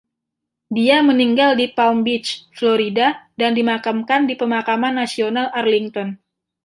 Dia 0.77 0.97
meninggal 1.09 1.51
di 1.59 1.67
Palm 1.77 1.97
Beach, 2.05 2.29
Florida, 2.57 3.07
dan 3.39 3.51
dimakamkan 3.59 4.21
di 4.29 4.33
Pemakaman 4.41 4.93
Nasional 5.01 5.47
Arlington. 5.61 6.09